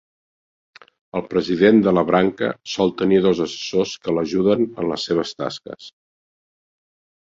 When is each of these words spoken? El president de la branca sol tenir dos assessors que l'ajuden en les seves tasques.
El 1.19 1.25
president 1.33 1.81
de 1.87 1.93
la 1.97 2.03
branca 2.07 2.49
sol 2.75 2.93
tenir 3.01 3.19
dos 3.27 3.43
assessors 3.47 3.93
que 4.07 4.17
l'ajuden 4.19 4.67
en 4.71 4.89
les 4.93 5.07
seves 5.11 5.35
tasques. 5.43 5.91